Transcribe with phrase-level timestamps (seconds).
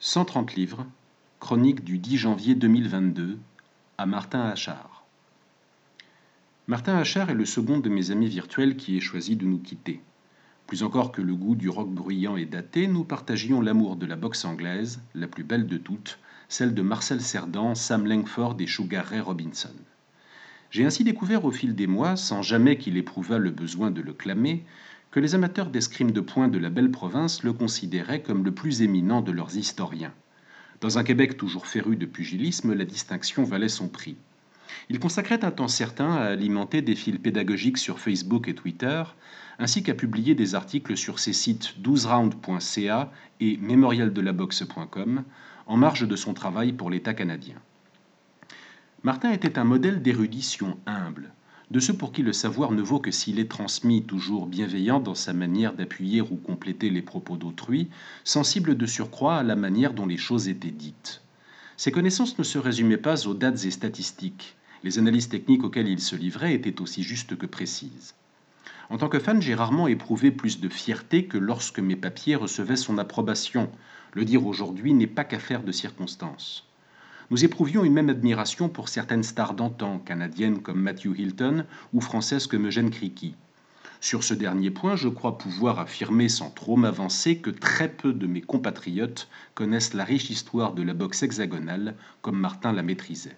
[0.00, 0.86] 130 livres,
[1.40, 3.36] chronique du 10 janvier 2022,
[3.98, 5.04] à Martin Achard.
[6.68, 10.00] Martin Achard est le second de mes amis virtuels qui ait choisi de nous quitter.
[10.68, 14.14] Plus encore que le goût du rock bruyant et daté, nous partagions l'amour de la
[14.14, 19.04] boxe anglaise, la plus belle de toutes, celle de Marcel Cerdan, Sam Langford et Sugar
[19.04, 19.74] Ray Robinson.
[20.70, 24.12] J'ai ainsi découvert au fil des mois, sans jamais qu'il éprouvât le besoin de le
[24.12, 24.64] clamer,
[25.10, 28.82] que les amateurs d'escrime de poing de la belle province le considéraient comme le plus
[28.82, 30.12] éminent de leurs historiens.
[30.80, 34.16] Dans un Québec toujours féru de pugilisme, la distinction valait son prix.
[34.90, 39.02] Il consacrait un temps certain à alimenter des fils pédagogiques sur Facebook et Twitter,
[39.58, 45.24] ainsi qu'à publier des articles sur ses sites 12round.ca et mémorialdelaboxe.com,
[45.66, 47.56] en marge de son travail pour l'État canadien.
[49.02, 51.32] Martin était un modèle d'érudition humble,
[51.70, 55.14] de ceux pour qui le savoir ne vaut que s'il est transmis toujours bienveillant dans
[55.14, 57.88] sa manière d'appuyer ou compléter les propos d'autrui,
[58.24, 61.20] sensible de surcroît à la manière dont les choses étaient dites.
[61.76, 64.56] Ses connaissances ne se résumaient pas aux dates et statistiques.
[64.82, 68.14] Les analyses techniques auxquelles il se livrait étaient aussi justes que précises.
[68.88, 72.76] En tant que fan, j'ai rarement éprouvé plus de fierté que lorsque mes papiers recevaient
[72.76, 73.70] son approbation.
[74.14, 76.67] Le dire aujourd'hui n'est pas qu'affaire de circonstances
[77.30, 82.46] nous éprouvions une même admiration pour certaines stars d'antan, canadiennes comme Matthew Hilton ou françaises
[82.46, 83.34] comme Eugène Criqui.
[84.00, 88.26] Sur ce dernier point, je crois pouvoir affirmer sans trop m'avancer que très peu de
[88.26, 93.36] mes compatriotes connaissent la riche histoire de la boxe hexagonale comme Martin la maîtrisait.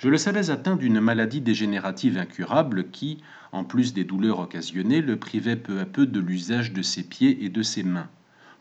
[0.00, 3.18] Je le savais atteint d'une maladie dégénérative incurable qui,
[3.52, 7.44] en plus des douleurs occasionnées, le privait peu à peu de l'usage de ses pieds
[7.44, 8.08] et de ses mains.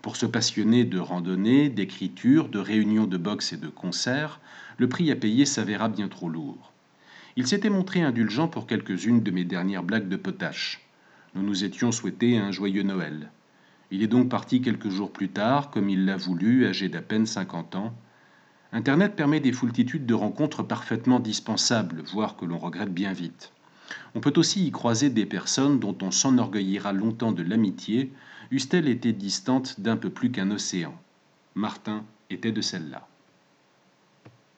[0.01, 4.39] Pour se passionner de randonnée, d'écriture, de réunions de boxe et de concerts,
[4.77, 6.71] le prix à payer s'avéra bien trop lourd.
[7.35, 10.81] Il s'était montré indulgent pour quelques-unes de mes dernières blagues de potache.
[11.35, 13.31] Nous nous étions souhaités un joyeux Noël.
[13.91, 17.25] Il est donc parti quelques jours plus tard, comme il l'a voulu, âgé d'à peine
[17.25, 17.93] 50 ans.
[18.73, 23.51] Internet permet des foultitudes de rencontres parfaitement dispensables, voire que l'on regrette bien vite.
[24.15, 28.11] On peut aussi y croiser des personnes dont on s'enorgueillira longtemps de l'amitié,
[28.51, 30.93] eussent-elles été distantes d'un peu plus qu'un océan.
[31.55, 33.07] Martin était de celle-là.